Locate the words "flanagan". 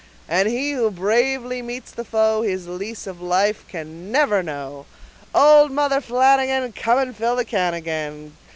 6.01-6.73